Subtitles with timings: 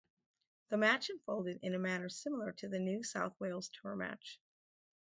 [0.69, 4.41] The match unfolded in a manner similar to the New South Wales tour match.